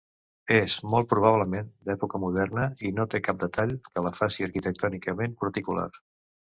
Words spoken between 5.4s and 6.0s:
particular.